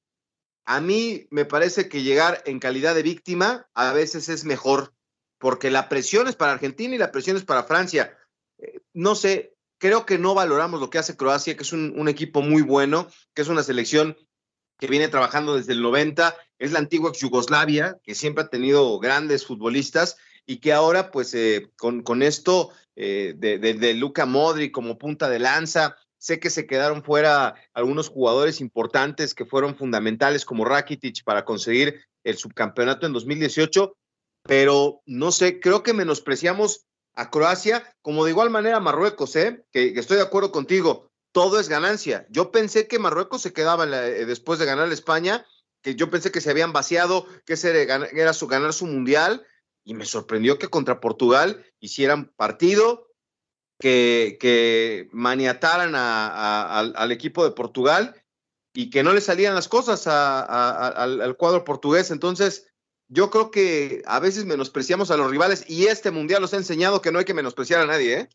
[0.66, 4.96] A mí me parece que llegar en calidad de víctima a veces es mejor,
[5.38, 8.18] porque la presión es para Argentina y la presión es para Francia.
[8.94, 12.42] no sé, creo que no valoramos lo que hace Croacia, que es un, un equipo
[12.42, 14.18] muy bueno, que es una selección
[14.78, 19.46] que viene trabajando desde el 90, es la antigua Yugoslavia, que siempre ha tenido grandes
[19.46, 24.98] futbolistas y que ahora, pues, eh, con, con, esto eh, de, de, Luca Modri como
[24.98, 30.66] punta de lanza, sé que se quedaron fuera algunos jugadores importantes que fueron fundamentales como
[30.66, 33.96] Rakitic para conseguir el subcampeonato en 2018,
[34.44, 36.86] pero no sé, creo que menospreciamos
[37.16, 39.64] a Croacia, como de igual manera Marruecos, ¿eh?
[39.72, 42.26] que estoy de acuerdo contigo todo es ganancia.
[42.30, 45.46] Yo pensé que Marruecos se quedaba eh, después de ganar a España,
[45.82, 49.46] que yo pensé que se habían vaciado, que ese era su ganar su mundial,
[49.84, 53.12] y me sorprendió que contra Portugal hicieran partido,
[53.78, 58.16] que, maniataran al equipo de Portugal
[58.74, 62.12] y que no le salían las cosas al, al cuadro portugués.
[62.12, 62.72] Entonces,
[63.10, 67.02] yo creo que a veces menospreciamos a los rivales y este mundial nos ha enseñado
[67.02, 68.30] que no hay que menospreciar a nadie, ¿eh?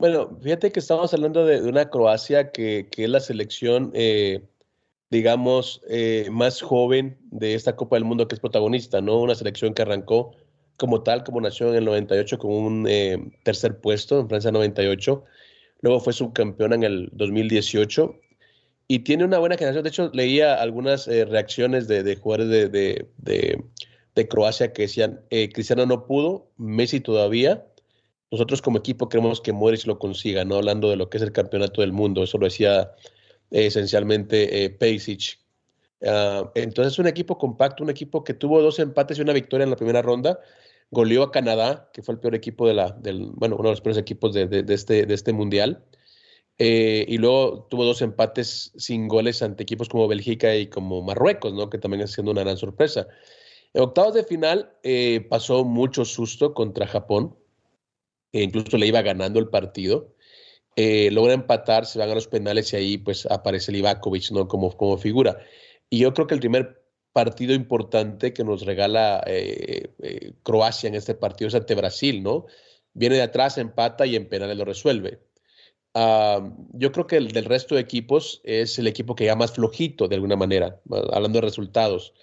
[0.00, 4.42] Bueno, fíjate que estamos hablando de, una Croacia que, que, es la selección, eh,
[5.10, 9.20] digamos, eh, más joven de esta Copa del Mundo que es protagonista, ¿no?
[9.20, 10.34] Una selección que arrancó
[10.78, 15.22] como tal, como nació en el 98 con un eh, tercer puesto en Francia 98.
[15.82, 18.14] Luego fue subcampeona en el 2018
[18.88, 19.84] y tiene una buena generación.
[19.84, 25.86] De hecho, leía algunas eh, reacciones de, de jugadores de, de, Croacia que decían, Cristiano
[25.86, 27.66] no pudo, Messi todavía.
[28.30, 31.32] Nosotros como equipo queremos que Modric lo consiga, no hablando de lo que es el
[31.32, 32.22] campeonato del mundo.
[32.22, 32.92] Eso lo decía
[33.50, 34.76] esencialmente eh,
[36.02, 39.70] Uh, entonces, un equipo compacto, un equipo que tuvo dos empates y una victoria en
[39.70, 40.40] la primera ronda.
[40.90, 43.80] Goleó a Canadá, que fue el peor equipo de la, del, bueno, uno de los
[43.82, 45.84] peores equipos de, de, este, de este mundial.
[46.58, 51.52] Eh, y luego tuvo dos empates sin goles ante equipos como Bélgica y como Marruecos,
[51.54, 51.70] ¿no?
[51.70, 53.06] Que también está siendo una gran sorpresa.
[53.72, 57.36] En octavos de final eh, pasó mucho susto contra Japón.
[58.32, 60.14] Incluso le iba ganando el partido.
[60.76, 64.48] Eh, logra empatar, se van a los penales y ahí pues aparece Livakovic, ¿no?
[64.48, 65.38] Como, como figura.
[65.88, 70.94] Y yo creo que el primer partido importante que nos regala eh, eh, Croacia en
[70.94, 72.46] este partido es ante Brasil, ¿no?
[72.94, 75.20] Viene de atrás, empata y en penales lo resuelve.
[75.94, 80.08] yo creo que el del resto de equipos es el equipo que ya más flojito
[80.08, 80.80] de alguna manera,
[81.12, 82.14] hablando de resultados.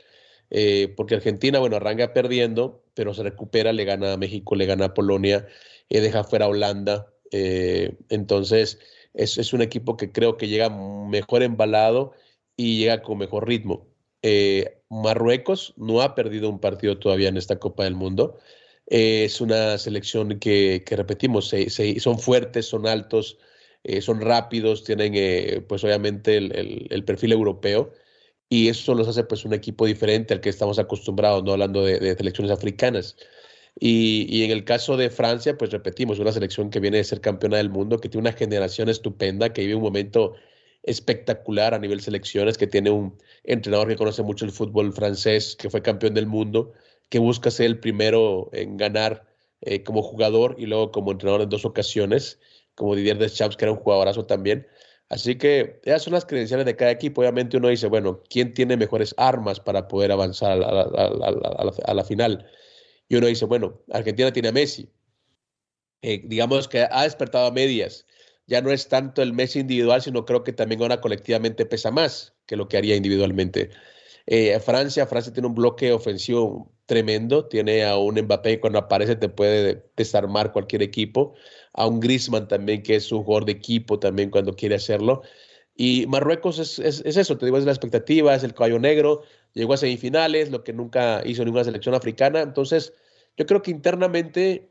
[0.95, 4.93] Porque Argentina, bueno, arranca perdiendo, pero se recupera, le gana a México, le gana a
[4.93, 5.47] Polonia,
[5.89, 7.13] deja fuera a Holanda.
[7.31, 8.79] entonces,
[9.13, 12.13] es, es un equipo que creo que llega mejor embalado
[12.57, 13.87] y llega con mejor ritmo.
[14.23, 18.37] Eh, Marruecos no ha perdido un partido todavía en esta Copa del Mundo.
[18.87, 21.53] Eh, es una selección que, repetimos,
[21.99, 23.37] son fuertes, son altos,
[23.83, 27.93] eh, son rápidos, tienen pues obviamente el, perfil europeo
[28.49, 32.15] y eso los hace pues un equipo diferente al que estamos acostumbrados, no hablando de,
[32.15, 33.17] selecciones africanas.
[33.79, 37.21] Y, y, en el caso de Francia, pues repetimos, una selección que viene de ser
[37.21, 40.33] campeona del mundo, que tiene una generación estupenda, que vive un momento
[40.83, 45.69] espectacular a nivel selecciones, que tiene un entrenador que conoce mucho el fútbol francés, que
[45.69, 46.73] fue campeón del mundo,
[47.09, 49.25] que busca ser el primero en ganar
[49.61, 52.39] eh, como jugador y luego como entrenador en dos ocasiones,
[52.75, 54.67] como Didier Deschamps, que era un jugadorazo también.
[55.09, 57.21] Así que esas son las credenciales de cada equipo.
[57.21, 62.03] Obviamente uno dice, bueno, ¿quién tiene mejores armas para poder avanzar a la, a la,
[62.03, 62.45] final?
[63.09, 64.89] Y uno dice, bueno, Argentina tiene a Messi.
[66.01, 68.05] Eh, digamos que ha despertado a medias
[68.47, 72.33] ya no es tanto el Messi individual, sino creo que también ahora colectivamente pesa más
[72.45, 73.69] que lo que haría individualmente.
[74.25, 79.15] Eh, Francia, Francia tiene un bloque ofensivo tremendo, tiene a un Mbappé que cuando aparece
[79.17, 81.35] te puede desarmar cualquier equipo,
[81.73, 85.21] a un Griezmann también que es un jugador de equipo también cuando quiere hacerlo.
[85.75, 89.23] Y Marruecos es, es, eso, te digo, es la expectativa, es el caballo negro,
[89.57, 92.41] llegó a semifinales, lo que nunca hizo ninguna selección africana.
[92.41, 92.93] Entonces,
[93.35, 94.69] yo creo que internamente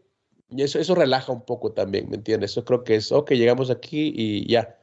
[0.49, 2.55] y eso, eso relaja un poco también, ¿me entiendes?
[2.55, 4.79] Yo creo que es, ok, llegamos aquí y ya.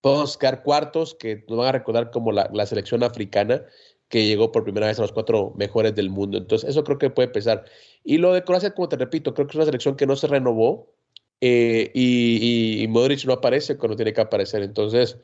[0.00, 3.64] Podemos quedar cuartos que nos van a recordar como la, la, selección africana
[4.08, 6.38] que llegó por primera vez a los cuatro mejores del mundo.
[6.38, 7.64] Entonces, eso creo que puede pesar.
[8.04, 10.26] Y lo de Croacia, como te repito, creo que es una selección que no se
[10.26, 10.92] renovó
[11.40, 14.62] eh, y, y, Modric no aparece cuando tiene que aparecer.
[14.62, 15.18] Entonces,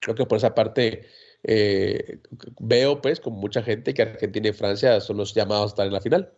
[0.00, 1.06] creo que por esa parte
[1.42, 2.20] eh,
[2.60, 5.92] veo, pues, con mucha gente que Argentina y Francia son los llamados a estar en
[5.92, 6.32] la final.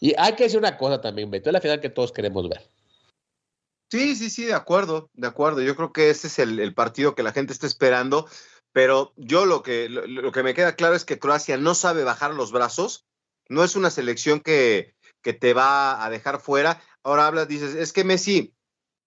[0.00, 2.68] Y hay que decir una cosa también, Beto, es la final que todos queremos ver.
[3.90, 5.60] Sí, sí, sí, de acuerdo, de acuerdo.
[5.60, 8.28] Yo creo que ese es el, partido que la gente está esperando,
[8.72, 12.34] pero yo lo que, lo, que me queda claro es que Croacia no sabe bajar
[12.34, 13.04] los brazos,
[13.48, 16.82] no es una selección que, que te va a dejar fuera.
[17.02, 18.54] Ahora hablas, dices, es que Messi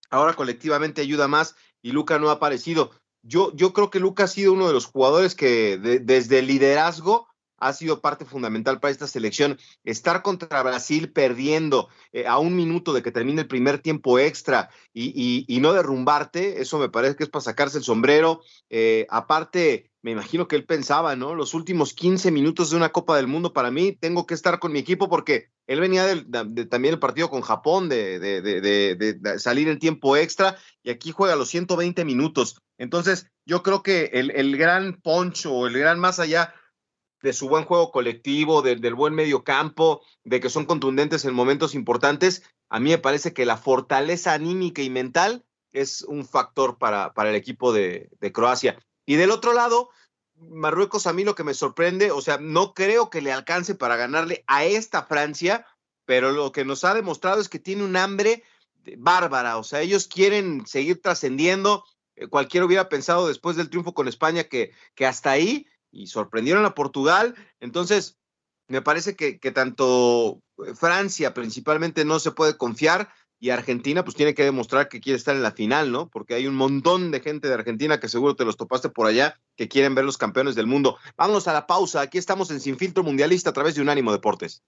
[0.09, 2.91] ahora colectivamente ayuda más y Luca no ha aparecido.
[3.27, 7.26] Yo, yo creo que Luca ha sido uno de los jugadores que desde el liderazgo
[7.57, 9.57] ha sido parte fundamental para esta selección.
[9.83, 14.69] Estar contra Brasil perdiendo eh, a un minuto de que termine el primer tiempo extra
[14.93, 18.41] y, no derrumbarte, eso me parece que es para sacarse el sombrero.
[18.69, 21.35] Eh, aparte, me imagino que él pensaba, ¿no?
[21.35, 24.71] Los últimos 15 minutos de una Copa del Mundo para mí, tengo que estar con
[24.71, 29.79] mi equipo porque él venía de, también el partido con Japón, de, de, salir en
[29.79, 32.61] tiempo extra y aquí juega los 120 minutos.
[32.77, 36.53] Entonces, yo creo que el, el gran poncho, el gran más allá
[37.21, 41.75] de su buen juego colectivo, del buen medio campo, de que son contundentes en momentos
[41.75, 47.13] importantes, a mí me parece que la fortaleza anímica y mental es un factor para,
[47.13, 48.77] para el equipo de, de Croacia.
[49.05, 49.89] Y del otro lado,
[50.35, 53.95] Marruecos a mí lo que me sorprende, o sea, no creo que le alcance para
[53.95, 55.65] ganarle a esta Francia,
[56.05, 58.43] pero lo que nos ha demostrado es que tiene un hambre
[58.97, 61.83] bárbara, o sea, ellos quieren seguir trascendiendo.
[62.15, 66.65] Eh, cualquiera hubiera pensado después del triunfo con España que, que hasta ahí, y sorprendieron
[66.65, 67.35] a Portugal.
[67.59, 68.17] Entonces,
[68.67, 74.33] me parece que, tanto eh, Francia principalmente no se puede confiar y Argentina pues tiene
[74.33, 76.09] que demostrar que quiere estar en la final, ¿no?
[76.09, 79.39] Porque hay un montón de gente de Argentina que seguro te los topaste por allá
[79.55, 80.97] que quieren ver los campeones del mundo.
[81.15, 82.01] Vámonos a la pausa.
[82.01, 84.63] Aquí estamos en Sin Filtro Mundialista a través de Unánimo Deportes.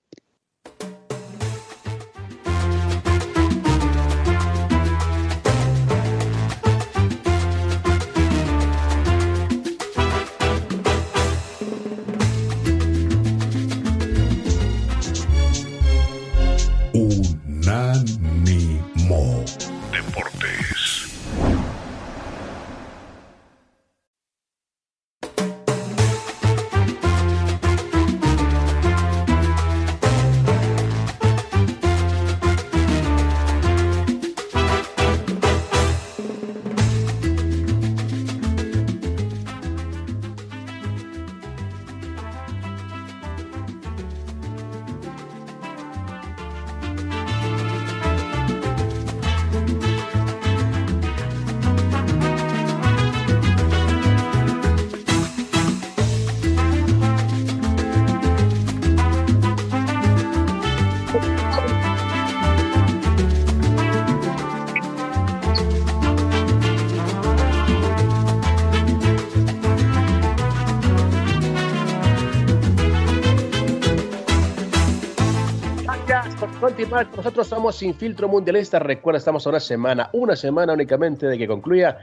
[77.19, 78.79] Nosotros somos Sin Filtro Mundialista.
[78.79, 81.97] Recuerda, estamos a una semana, una semana únicamente de que concluya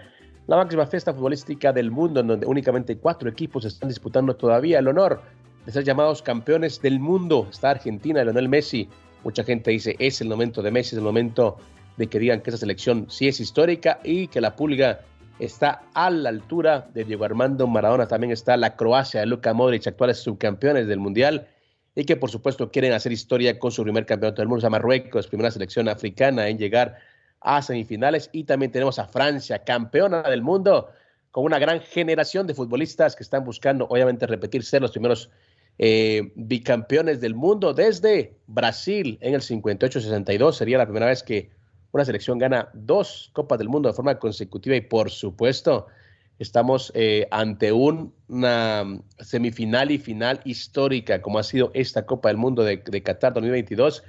[0.46, 4.88] la máxima fiesta futbolística del mundo, en donde únicamente cuatro equipos están disputando todavía el
[4.88, 5.22] honor
[5.64, 7.46] de ser llamados campeones del mundo.
[7.50, 8.90] Está Argentina, Lionel Messi.
[9.24, 11.56] Mucha gente dice, es el momento de Messi, es el momento
[11.96, 15.00] de que digan que esa selección sí es histórica y que la pulga
[15.38, 18.06] está a la altura de Diego Armando Maradona.
[18.06, 21.48] También está la Croacia de Luka Modric, actuales subcampeones del Mundial
[21.96, 25.26] y que por supuesto quieren hacer historia con su primer campeonato del mundo, a Marruecos,
[25.26, 26.98] primera selección africana en llegar
[27.40, 28.28] a semifinales.
[28.32, 30.90] Y también tenemos a Francia, campeona del mundo,
[31.30, 35.30] con una gran generación de futbolistas que están buscando, obviamente, repetir ser los primeros
[35.78, 40.52] eh, bicampeones del mundo desde Brasil en el 58-62.
[40.52, 41.50] Sería la primera vez que
[41.92, 45.86] una selección gana dos Copas del Mundo de forma consecutiva y, por supuesto,
[46.38, 48.84] Estamos eh, ante una
[49.18, 54.04] semifinal y final histórica, como ha sido esta Copa del Mundo de, Qatar 2022.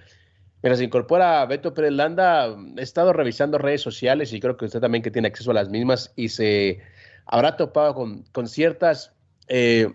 [0.62, 4.82] Mientras se incorpora Beto Pérez Landa, he estado revisando redes sociales y creo que usted
[4.82, 6.82] también que tiene acceso a las mismas y se
[7.26, 9.14] habrá topado con, ciertas
[9.48, 9.94] eh,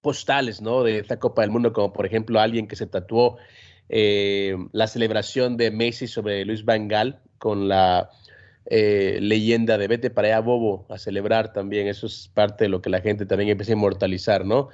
[0.00, 0.82] postales ¿no?
[0.84, 3.36] de esta Copa del Mundo, como por ejemplo alguien que se tatuó
[3.90, 6.88] eh, la celebración de Messi sobre Luis Van
[7.36, 8.08] con la
[8.66, 11.88] eh, leyenda de vete para allá, bobo, a celebrar también.
[11.88, 14.68] Eso es parte de lo que la gente también empieza a inmortalizar, ¿no?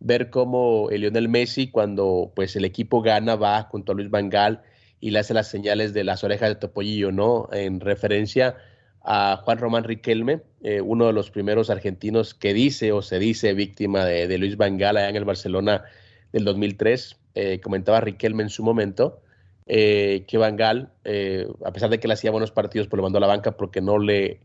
[0.00, 4.62] Ver cómo Lionel Messi, cuando pues el equipo gana, va junto a Luis Vangal
[5.00, 7.48] y le hace las señales de las orejas de Topollillo, ¿no?
[7.52, 8.56] En referencia
[9.02, 13.54] a Juan Román Riquelme, eh, uno de los primeros argentinos que dice o se dice
[13.54, 15.84] víctima de, Luis Vangal allá en el Barcelona
[16.32, 17.16] del 2003.
[17.34, 19.22] Eh, comentaba Riquelme en su momento
[19.70, 20.56] eh, que Van
[21.04, 23.52] eh, a pesar de que le hacía buenos partidos, pues lo mandó a la banca
[23.52, 24.40] porque no le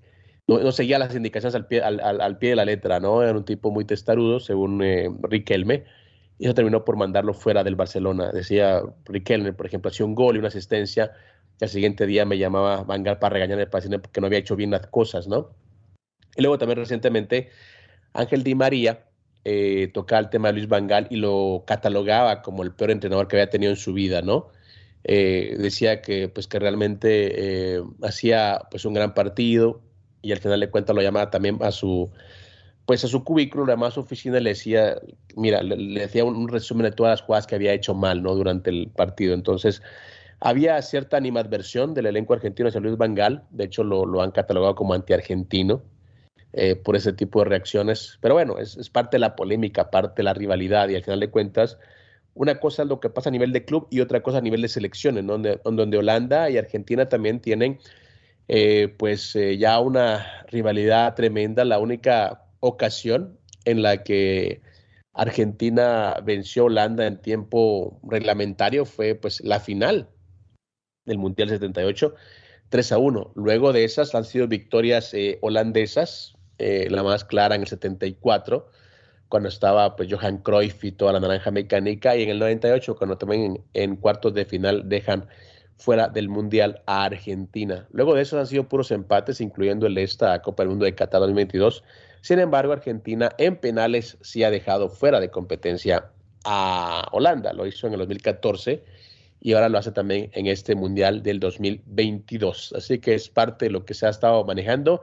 [0.47, 3.23] no, seguía las indicaciones al pie, al, pie de la letra, ¿no?
[3.23, 5.85] Era un tipo muy testarudo, según eh, Riquelme,
[6.37, 8.33] y eso terminó por mandarlo fuera del Barcelona.
[8.33, 11.13] Decía Riquelme, por ejemplo, hacía un gol y una asistencia,
[11.61, 14.71] y al siguiente día me llamaba Van para regañar el porque no había hecho bien
[14.71, 15.51] las cosas, ¿no?
[16.35, 17.49] Y luego también recientemente
[18.11, 19.05] Ángel Di María
[19.93, 23.49] tocaba el tema de Luis Van y lo catalogaba como el peor entrenador que había
[23.49, 24.51] tenido en su vida, ¿no?
[25.03, 29.81] Eh, decía que, pues, que realmente eh, hacía pues, un gran partido
[30.21, 32.09] y al final de cuentas lo llamaba también a su,
[32.85, 34.95] pues, a su cubículo, lo llamaba a su oficina le decía,
[35.35, 38.33] mira, le, decía un, resumen de todas las jugadas que había hecho mal ¿no?
[38.35, 39.33] durante el partido.
[39.33, 39.81] Entonces,
[40.39, 44.75] había cierta animadversión del elenco argentino hacia Luis Vangal, de hecho lo, lo han catalogado
[44.75, 45.83] como antiargentino.
[46.55, 48.19] Eh, por ese tipo de reacciones.
[48.21, 51.19] Pero bueno, es, es, parte de la polémica, parte de la rivalidad y al final
[51.19, 51.79] de cuentas,
[52.35, 54.61] una cosa es lo que pasa a nivel de club y otra cosa a nivel
[54.61, 57.79] de selecciones, donde, donde Holanda y Argentina también tienen
[58.47, 61.63] eh, pues eh, ya una rivalidad tremenda.
[61.63, 64.61] La única ocasión en la que
[65.13, 70.09] Argentina venció a Holanda en tiempo reglamentario fue pues la final
[71.05, 72.15] del Mundial 78,
[72.69, 73.33] 3 a 1.
[73.35, 78.69] Luego de esas han sido victorias eh, holandesas, la más clara en el 74
[79.33, 83.17] cuando estaba pues Johan Cruyff y toda la naranja mecánica, y en el 98 cuando
[83.17, 85.25] también en, cuartos de final dejan
[85.75, 87.87] fuera del Mundial a Argentina.
[87.89, 91.19] Luego de eso han sido puros empates, incluyendo el esta Copa del Mundo de Qatar
[91.21, 91.83] 2022.
[92.21, 96.11] Sin embargo, Argentina en penales sí ha dejado fuera de competencia
[96.45, 97.53] a Holanda.
[97.53, 98.83] Lo hizo en el 2014
[99.41, 102.75] y ahora lo hace también en este Mundial del 2022.
[102.77, 105.01] Así que es parte de lo que se ha estado manejando.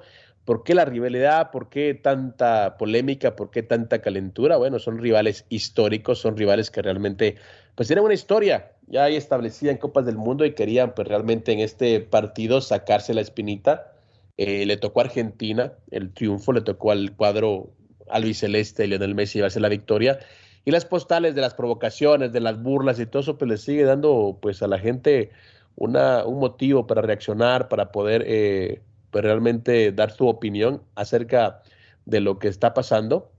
[0.50, 1.52] ¿Por qué la rivalidad?
[1.52, 3.36] ¿Por qué tanta polémica?
[3.36, 4.56] ¿Por qué tanta calentura?
[4.56, 7.36] Bueno, son rivales históricos, son rivales que realmente
[7.76, 11.60] pues tienen una historia ya establecida en Copas del Mundo y querían pues realmente en
[11.60, 13.92] este partido sacarse la espinita.
[14.38, 17.70] Eh, le tocó a Argentina el triunfo, le tocó al cuadro
[18.08, 20.18] albiceleste Lionel Messi llevarse la victoria.
[20.64, 23.84] Y las postales de las provocaciones, de las burlas y todo eso, pues le sigue
[23.84, 25.30] dando pues a la gente
[25.76, 28.82] una, un motivo para reaccionar, para poder eh,
[29.12, 31.62] realmente dar su opinión acerca
[32.04, 33.32] de lo que está pasando.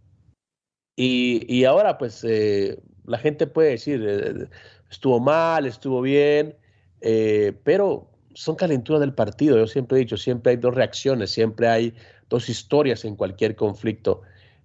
[0.96, 4.48] Y, ahora, pues, eh, la gente puede decir, eh,
[4.90, 6.56] estuvo mal, estuvo bien,
[7.02, 9.58] eh, pero son calenturas del partido.
[9.58, 11.96] Yo siempre he dicho, siempre hay dos reacciones, siempre hay
[12.30, 14.22] dos historias en cualquier conflicto.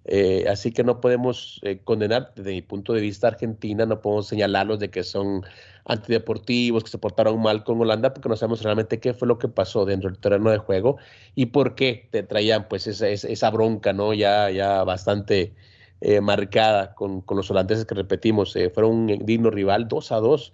[0.09, 4.27] Eh, así que no podemos eh, condenar desde mi punto de vista Argentina, no podemos
[4.27, 5.43] señalarlos de que son
[5.83, 9.49] antideportivos, que se portaron mal con Holanda, porque no sabemos realmente qué fue lo que
[9.49, 10.97] pasó dentro del terreno de juego
[11.35, 14.13] y por qué te traían pues esa, esa bronca, ¿no?
[14.13, 15.53] Ya, ya bastante
[15.99, 20.53] eh, marcada con, con, los holandeses que repetimos, fueron un digno rival, 2 a 2,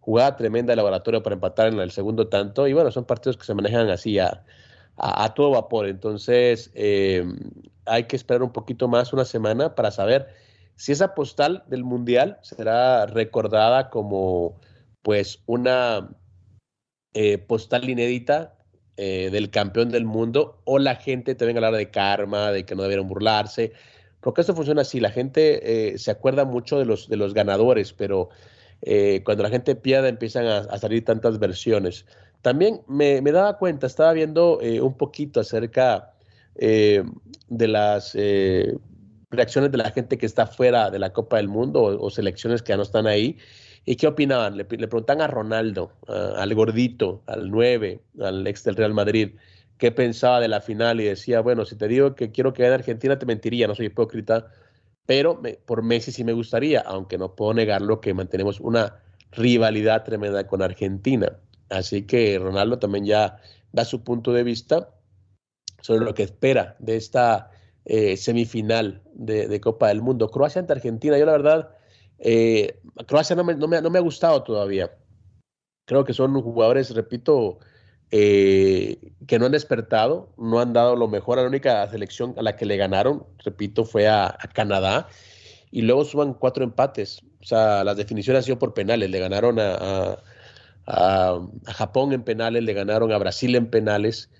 [0.00, 3.44] jugada tremenda de laboratorio para empatar en el segundo tanto y bueno, son partidos que
[3.44, 4.44] se manejan así a,
[4.96, 6.70] a, todo vapor, entonces
[7.90, 10.28] hay que esperar un poquito más, una semana, para saber
[10.76, 14.60] si esa postal del Mundial será recordada como
[15.02, 16.16] pues una
[17.14, 18.56] eh, postal inédita
[18.96, 22.82] eh, del campeón del mundo o la gente te venga de karma, de que no
[22.82, 23.72] debieron burlarse,
[24.20, 28.28] porque esto funciona así, la gente se acuerda mucho de los, de los ganadores, pero
[29.24, 32.04] cuando la gente pierde empiezan a, salir tantas versiones.
[32.42, 36.09] También me, me daba cuenta, estaba viendo un poquito acerca
[36.54, 38.14] de las
[39.30, 42.70] reacciones de la gente que está fuera de la Copa del Mundo o, selecciones que
[42.70, 43.38] ya no están ahí.
[43.84, 44.56] ¿Y qué opinaban?
[44.56, 49.36] Le, preguntan a Ronaldo, al gordito, al 9, al ex del Real Madrid,
[49.78, 52.74] qué pensaba de la final y decía, bueno, si te digo que quiero que gane
[52.74, 54.48] Argentina, te mentiría, no soy hipócrita,
[55.06, 59.00] pero por Messi sí me gustaría, aunque no puedo negarlo que mantenemos una
[59.32, 61.38] rivalidad tremenda con Argentina.
[61.70, 63.38] Así que Ronaldo también ya
[63.72, 64.90] da su punto de vista
[65.80, 67.50] sobre lo que espera de esta
[67.84, 70.30] eh, semifinal de, Copa del Mundo.
[70.30, 71.70] Croacia ante Argentina, yo la verdad,
[72.18, 74.96] eh, Croacia no me, no, me, ha gustado todavía.
[75.86, 77.58] Creo que son jugadores, repito,
[78.10, 81.38] eh, que no han despertado, no han dado lo mejor.
[81.38, 85.08] A la única selección a la que le ganaron, repito, fue a, Canadá.
[85.70, 87.22] Y luego suban cuatro empates.
[87.40, 89.10] O sea, las definiciones han sido por penales.
[89.10, 90.18] Le ganaron a,
[90.86, 94.30] a Japón en penales, le ganaron a Brasil en penales.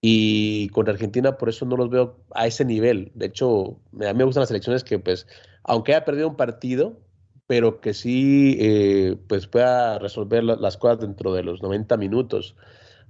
[0.00, 3.10] Y con Argentina por eso no los veo a ese nivel.
[3.14, 5.26] De hecho, a mí me gustan las elecciones que, pues,
[5.64, 7.00] aunque haya perdido un partido,
[7.48, 12.54] pero que sí eh, pues pueda resolver las cosas dentro de los 90 minutos.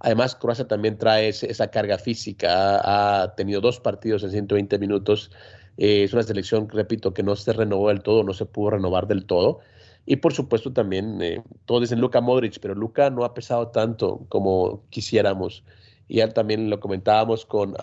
[0.01, 3.23] Además, Croacia también trae esa carga física.
[3.23, 5.31] Ha, tenido dos partidos en 120 minutos.
[5.77, 9.09] Eh, es una selección, repito, que no se renovó del todo, no se pudo renovar
[9.09, 9.59] del todo.
[10.07, 14.25] Y por supuesto también, eh, todos dicen Luka Modric, pero Luka no ha pesado tanto
[14.29, 15.65] como quisiéramos
[16.09, 17.75] y ya también lo comentábamos con,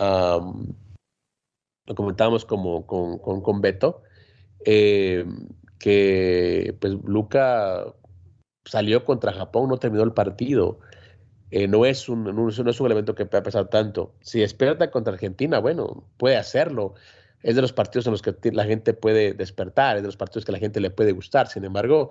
[1.85, 4.01] lo comentábamos como, con, con, Beto,
[4.65, 5.25] eh,
[5.79, 7.85] que pues Luca
[8.65, 10.79] salió contra Japón, no terminó el partido.
[11.51, 14.15] Eh, no, es un, no, es un elemento que pueda pesar tanto.
[14.21, 16.95] Si despierta contra Argentina, bueno, puede hacerlo.
[17.43, 20.45] Es de los partidos en los que la gente puede despertar, es de los partidos
[20.45, 21.47] que la gente le puede gustar.
[21.47, 22.09] Sin embargo,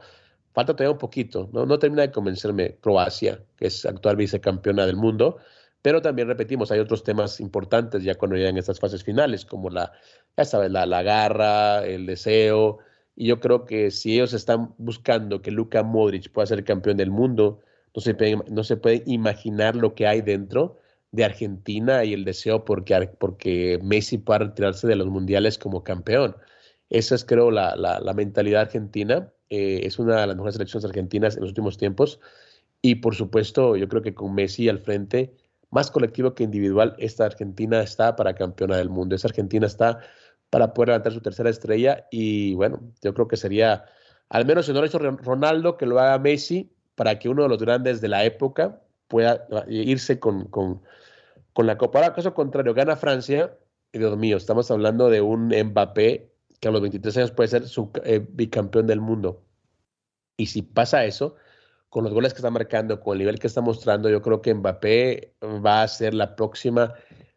[0.53, 1.51] falta todavía un poquito.
[1.53, 5.39] No, no termina de convencerme Croacia, que es actual vicecampeona del mundo.
[5.85, 9.93] Pero también repetimos, hay otros temas importantes ya cuando llegan estas fases finales, como la,
[10.35, 12.78] ya sabes, la, la garra, el deseo.
[13.14, 17.11] Y yo creo que si ellos están buscando que Luka Modric pueda ser campeón del
[17.11, 17.61] mundo,
[17.95, 20.78] no se, puede, no se puede imaginar lo que hay dentro
[21.12, 26.35] de Argentina y el deseo porque, porque Messi pueda retirarse de los mundiales como campeón.
[26.89, 29.35] Esa es, creo, la, la, mentalidad argentina.
[29.51, 32.20] Eh, es una de las mejores selecciones argentinas en los últimos tiempos.
[32.80, 35.43] Y por supuesto, yo creo que con Messi al frente
[35.75, 39.16] más colectivo que individual, esta Argentina está para campeona del mundo.
[39.16, 39.99] Esta Argentina está
[40.49, 43.85] para poder levantar su tercera estrella y bueno, yo creo que sería,
[44.29, 47.43] al menos si no lo ha hecho Ronaldo, que lo haga Messi para que uno
[47.43, 50.81] de los grandes de la época pueda irse con, con,
[51.53, 51.99] con la Copa.
[51.99, 53.59] Ahora, caso contrario, gana Francia,
[53.93, 57.66] y Dios mío, estamos hablando de un Mbappé que a los 23 años puede ser
[57.66, 59.43] su eh, bicampeón del mundo.
[60.37, 61.35] Y si pasa eso,
[61.95, 64.53] con los goles que está marcando, con el nivel que está mostrando, yo creo que
[64.53, 66.92] Mbappé va a ser la próxima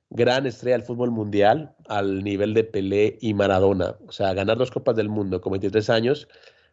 [0.10, 3.98] gran estrella del fútbol mundial al nivel de Pelé y Maradona.
[4.08, 6.28] O sea, ganar dos Copas del Mundo con 23 años,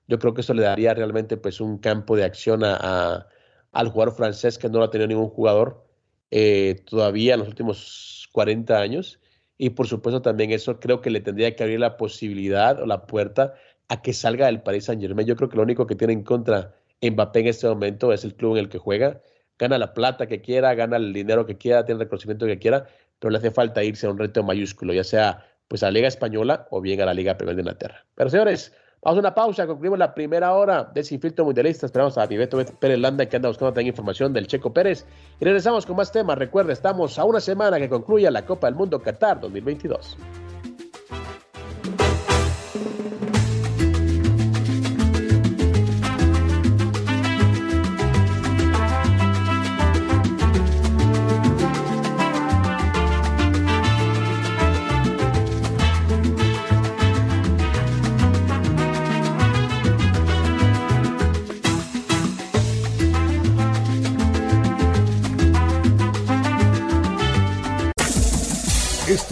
[0.09, 3.27] yo creo que eso le daría realmente pues un campo de acción a,
[3.73, 5.87] al jugador francés que no lo ha tenido ningún jugador
[6.31, 9.21] eh, todavía en los últimos 40 años.
[9.59, 13.05] Y por supuesto también eso creo que le tendría que abrir la posibilidad o la
[13.05, 13.53] puerta
[13.89, 15.29] a que salga del Paris Saint Germain.
[15.29, 16.77] Yo creo que lo único que tiene en contra
[17.11, 19.21] Mbappé en este momento es el club en el que juega,
[19.59, 22.87] gana la plata que quiera, gana el dinero que quiera, tiene el reconocimiento que quiera,
[23.19, 26.09] pero le hace falta irse a un reto mayúsculo, ya sea pues a la Liga
[26.09, 28.05] Española o bien a la Liga Premier de Inglaterra.
[28.15, 32.19] Pero señores, vamos a una pausa, concluimos la primera hora de Sin Filtro Mundialista, esperamos
[32.19, 35.07] a Pibeto Pérez Landa que anda buscando también información del Checo Pérez
[35.41, 36.39] y regresamos con más temas.
[36.39, 40.19] Recuerda, estamos a una semana que concluya la Copa del Mundo Qatar 2022.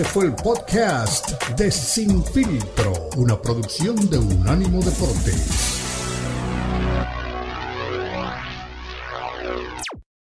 [0.03, 5.72] Este fue el podcast de Sin Filtro, una producción de Unánimo Deportes.